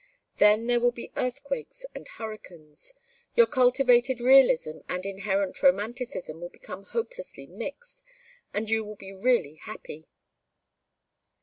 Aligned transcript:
Then 0.37 0.65
there 0.65 0.79
will 0.79 0.91
be 0.91 1.11
earthquakes 1.15 1.85
and 1.93 2.07
hurricanes 2.07 2.93
your 3.35 3.45
cultivated 3.45 4.19
realism 4.19 4.79
and 4.89 5.05
inherent 5.05 5.61
romanticism 5.61 6.41
will 6.41 6.49
become 6.49 6.85
hopelessly 6.85 7.45
mixed, 7.45 8.03
and 8.51 8.67
you 8.67 8.83
will 8.83 8.95
be 8.95 9.13
really 9.13 9.57
happy." 9.61 10.07